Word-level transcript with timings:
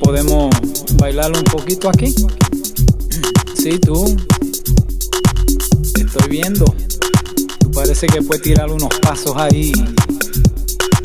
podemos 0.00 0.50
bailar 0.94 1.32
un 1.36 1.44
poquito 1.44 1.88
aquí? 1.88 2.14
Sí, 3.54 3.78
tú. 3.78 4.16
Te 5.94 6.02
estoy 6.02 6.28
viendo. 6.28 6.64
Parece 7.72 8.06
que 8.06 8.22
puedes 8.22 8.42
tirar 8.42 8.70
unos 8.70 8.88
pasos 9.00 9.34
ahí. 9.36 9.72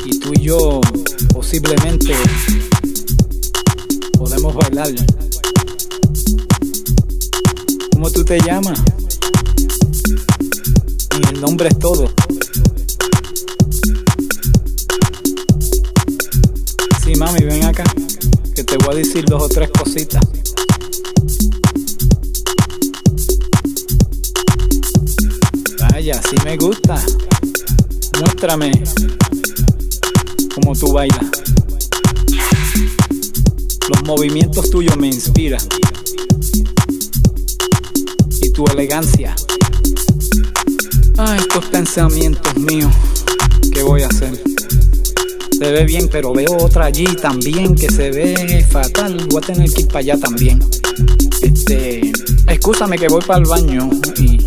Y 0.04 0.18
tú 0.18 0.32
y 0.34 0.42
yo 0.42 0.80
posiblemente 1.32 2.14
podemos 4.18 4.54
bailar. 4.54 4.88
¿Cómo 7.92 8.10
tú 8.10 8.24
te 8.24 8.40
llamas? 8.40 8.80
Y 11.18 11.34
el 11.34 11.40
nombre 11.40 11.68
es 11.68 11.78
todo. 11.78 12.08
Voy 18.84 18.94
a 18.94 18.98
decir 18.98 19.24
dos 19.24 19.42
o 19.42 19.48
tres 19.48 19.70
cositas. 19.70 20.22
Vaya, 25.80 26.20
sí 26.22 26.36
me 26.44 26.56
gusta. 26.56 27.02
Muéstrame 28.20 28.72
cómo 30.54 30.74
tú 30.74 30.92
bailas. 30.92 31.24
Los 33.88 34.02
movimientos 34.04 34.70
tuyos 34.70 34.96
me 34.96 35.08
inspiran. 35.08 35.60
Y 38.42 38.50
tu 38.50 38.66
elegancia. 38.66 39.34
Ah, 41.16 41.36
estos 41.38 41.64
pensamientos 41.66 42.56
míos. 42.56 42.92
¿Qué 43.72 43.82
voy 43.82 44.02
a 44.02 44.08
hacer? 44.08 44.53
Se 45.64 45.72
ve 45.72 45.84
bien, 45.84 46.10
pero 46.12 46.34
veo 46.34 46.58
otra 46.60 46.84
allí 46.84 47.06
también 47.06 47.74
que 47.74 47.90
se 47.90 48.10
ve 48.10 48.66
fatal. 48.70 49.16
Voy 49.30 49.42
a 49.42 49.46
tener 49.46 49.72
que 49.72 49.80
ir 49.80 49.86
para 49.86 50.00
allá 50.00 50.18
también. 50.18 50.60
Este, 51.40 52.12
excúsame 52.48 52.98
que 52.98 53.08
voy 53.08 53.22
para 53.26 53.38
el 53.38 53.46
baño 53.46 53.88
y 54.18 54.40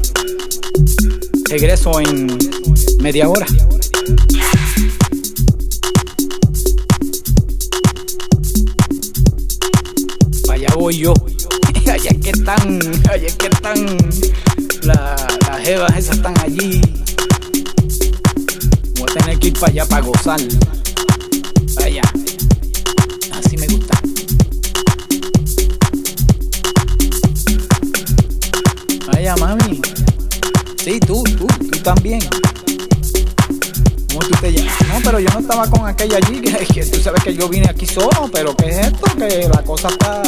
regreso 1.50 2.00
en 2.02 2.38
media 3.00 3.30
hora. 3.30 3.48
Allá 10.52 10.70
voy 10.76 11.00
yo. 11.00 11.16
Solo. 37.88 38.30
Pero 38.32 38.56
¿qué 38.56 38.70
es 38.70 38.88
esto? 38.88 39.06
Que 39.18 39.50
la 39.52 39.64
cosa 39.64 39.88
está. 39.90 40.22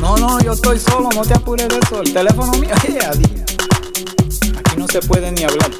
No, 0.00 0.16
no, 0.16 0.40
yo 0.40 0.52
estoy 0.52 0.78
solo. 0.78 1.08
No 1.14 1.22
te 1.22 1.34
apures 1.34 1.68
de 1.68 1.78
eso. 1.78 2.00
El 2.00 2.12
teléfono 2.12 2.52
mío. 2.52 2.74
Aquí 4.58 4.76
no 4.76 4.86
se 4.88 5.00
puede 5.00 5.32
ni 5.32 5.44
hablar. 5.44 5.70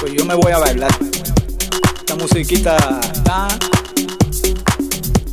Pues 0.00 0.12
yo 0.12 0.24
me 0.24 0.34
voy 0.34 0.52
a 0.52 0.58
bailar. 0.58 0.90
Esta 1.98 2.14
musiquita 2.14 2.76
está. 3.12 3.48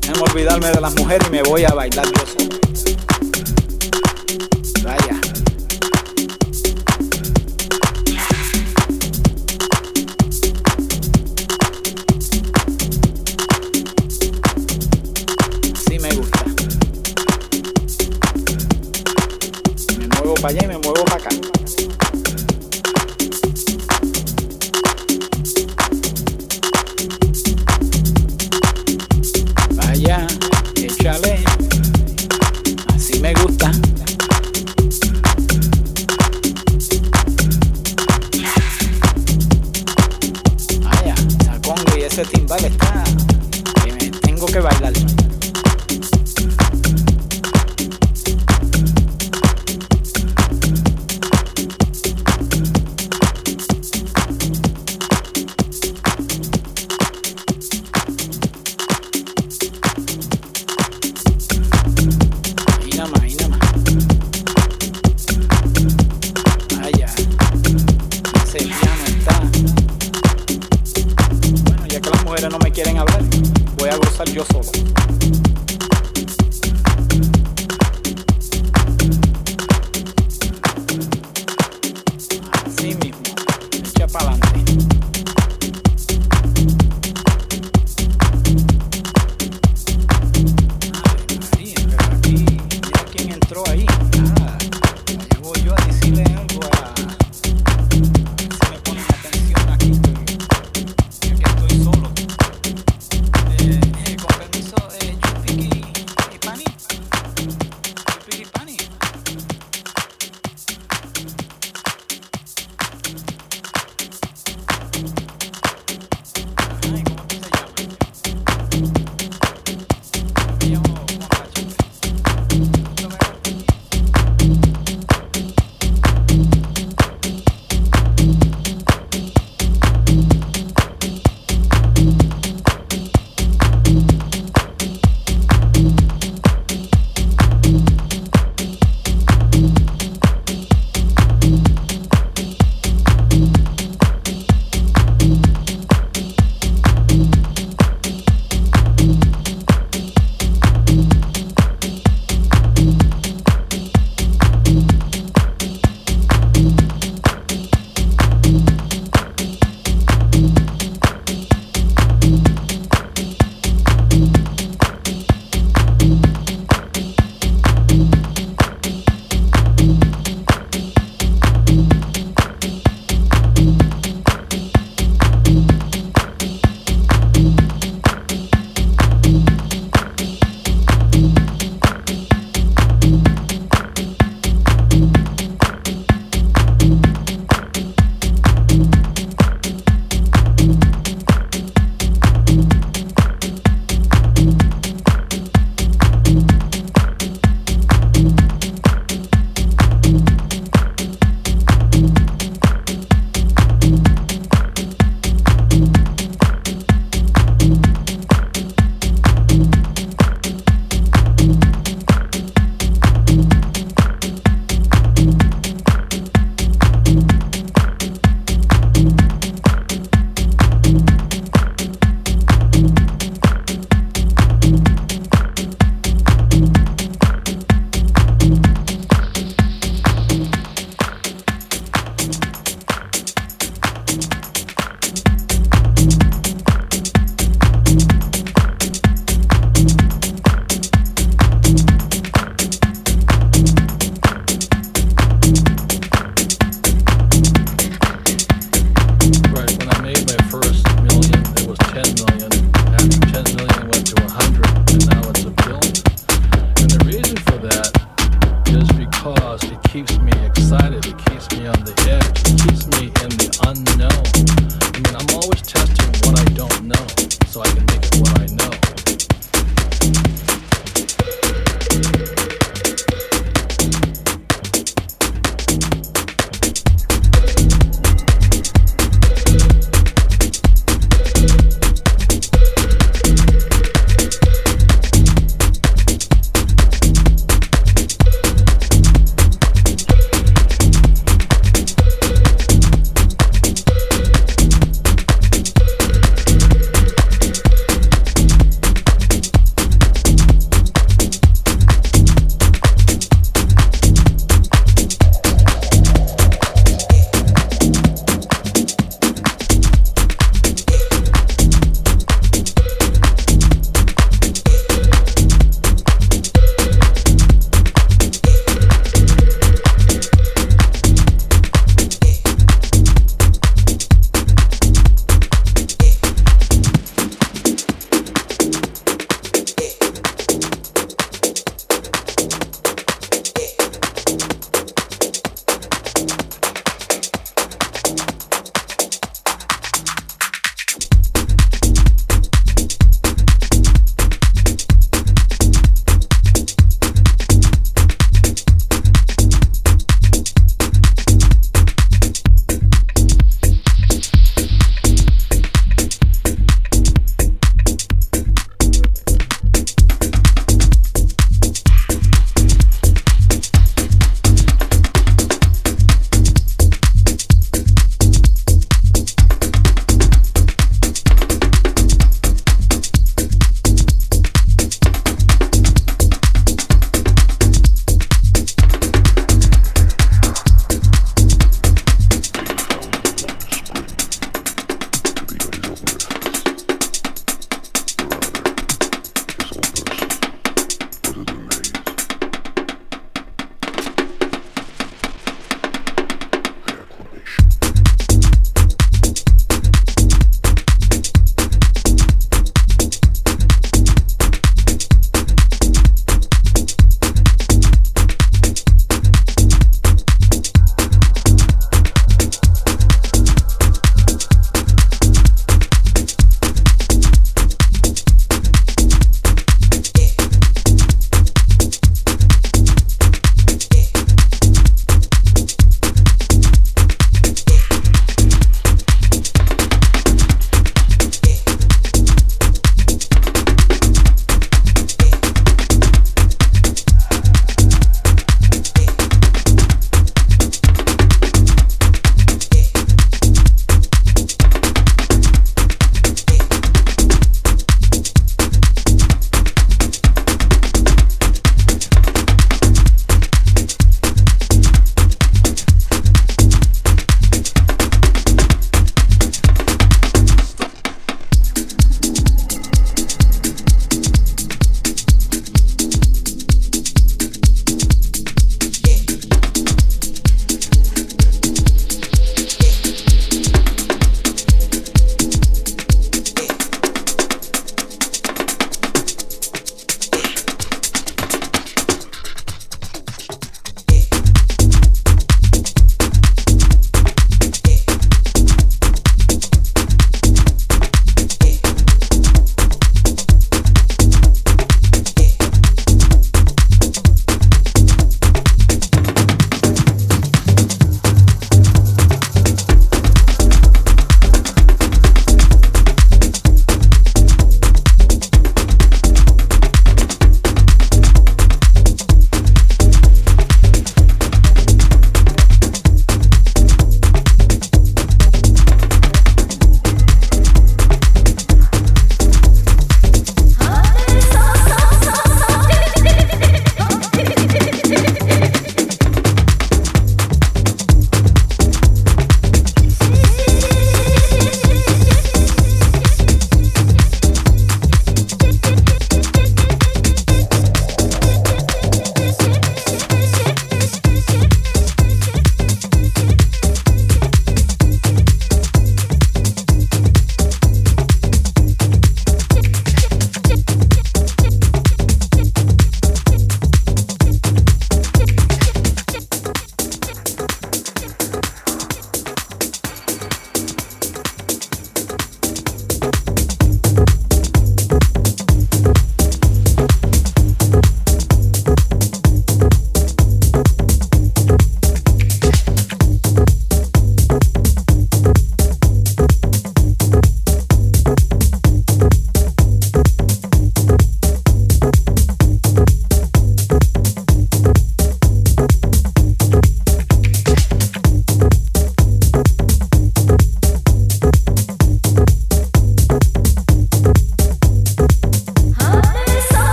Déjame 0.00 0.22
olvidarme 0.22 0.70
de 0.70 0.80
las 0.80 0.94
mujeres 0.96 1.28
y 1.28 1.30
me 1.30 1.42
voy 1.42 1.64
a 1.64 1.74
bailar 1.74 2.06
yo. 2.06 2.39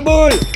Bui! 0.00 0.49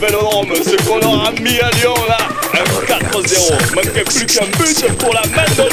vélodrome, 0.00 0.52
ce 0.54 0.76
qu'on 0.86 1.00
aura 1.06 1.30
mis 1.32 1.58
à 1.60 1.70
Lyon 1.70 1.94
là, 2.08 2.18
un 2.52 2.64
4-0, 2.86 3.74
manquait 3.74 4.04
plus 4.04 4.26
qu'un 4.26 4.46
but 4.58 4.96
pour 4.98 5.14
la 5.14 5.22
mettre 5.34 5.68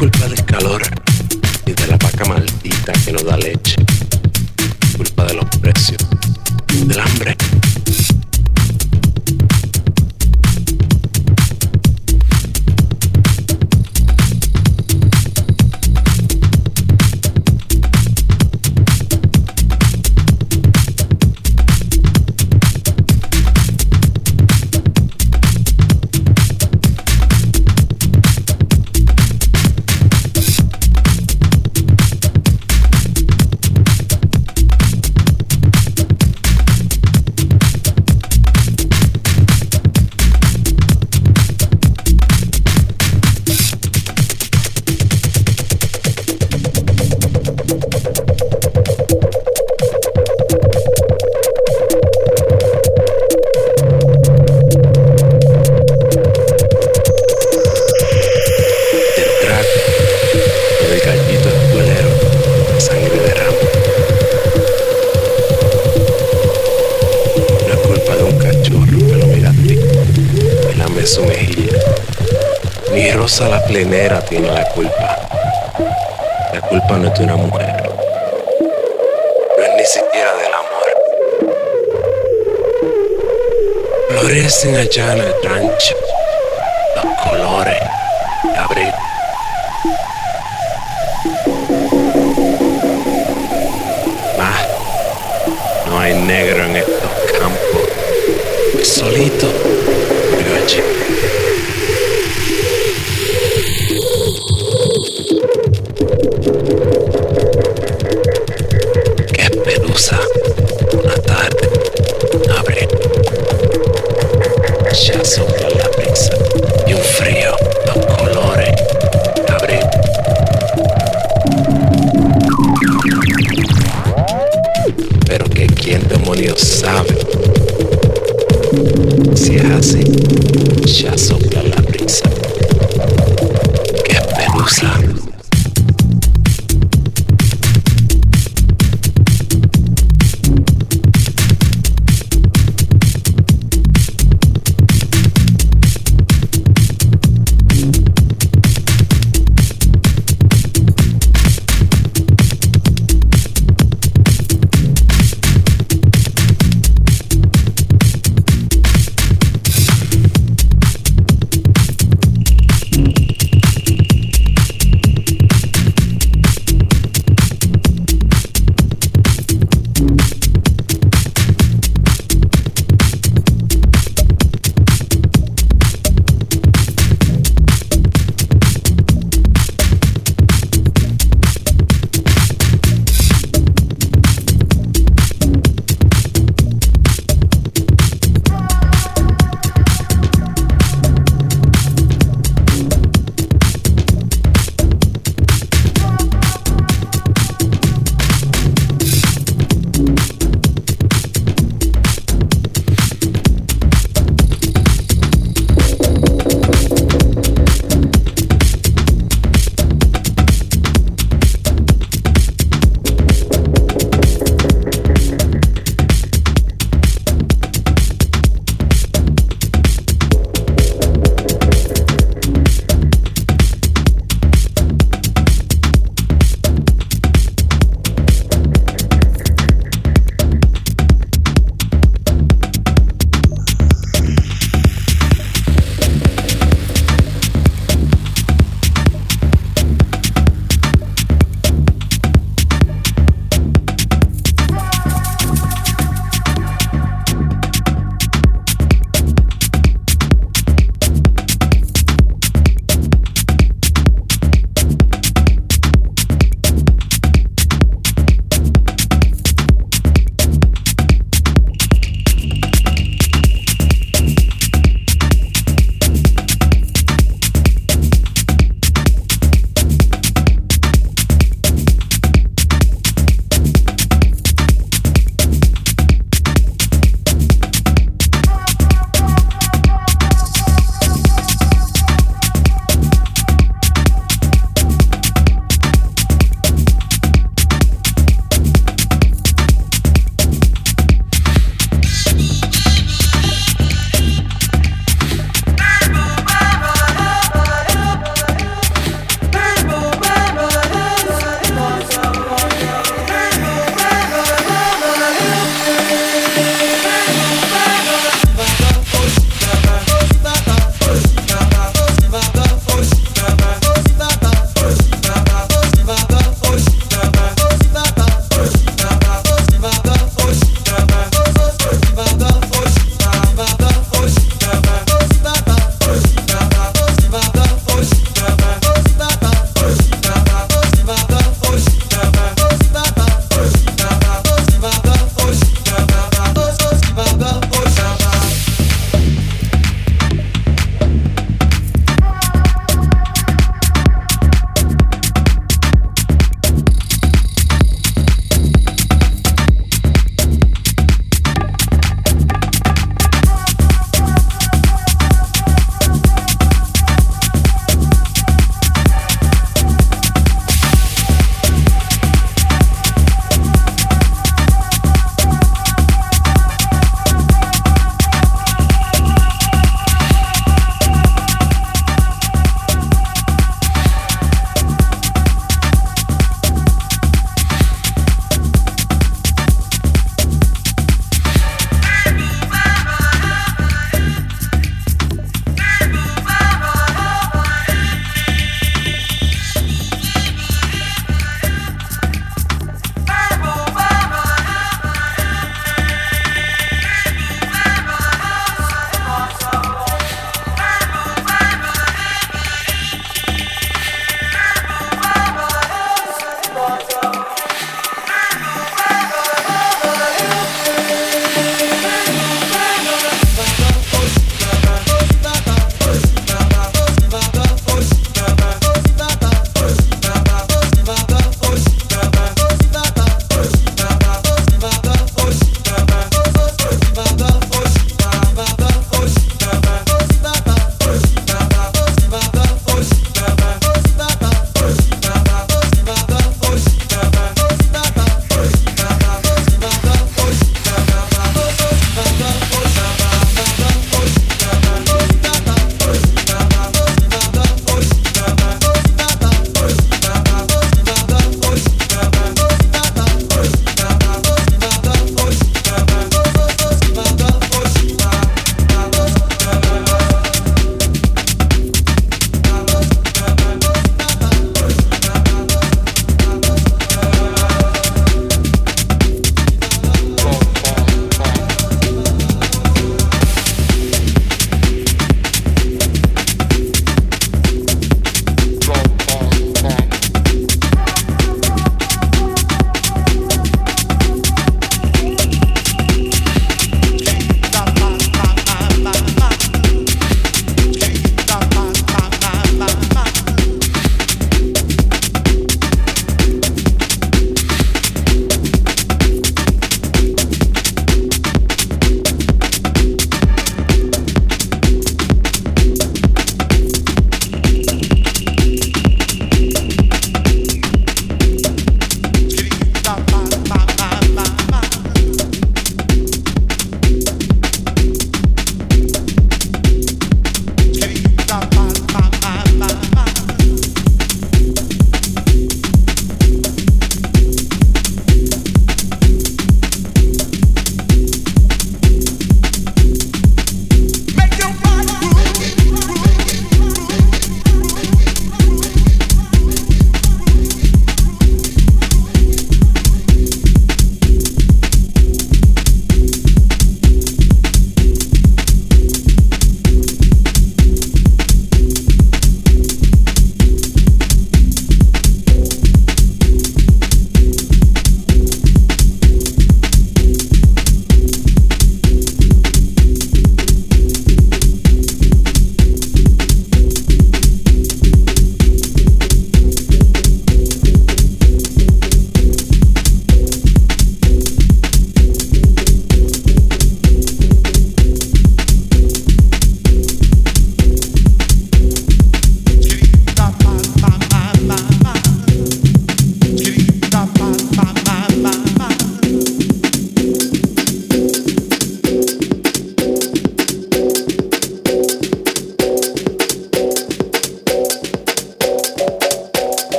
culpa 0.00 0.28
del 0.28 0.44
calor 0.46 0.80
y 1.66 1.72
de 1.72 1.86
la 1.86 1.98
vaca 1.98 2.24
maldita 2.24 2.90
que 3.04 3.12
no 3.12 3.20
da 3.20 3.36
leche. 3.36 3.69